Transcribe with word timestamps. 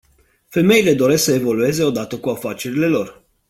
Femeile 0.49 0.93
doresc 0.95 1.23
să 1.23 1.33
evolueze 1.33 1.83
odată 1.83 2.17
cu 2.19 2.29
afacerile 2.29 2.87
lor. 2.87 3.23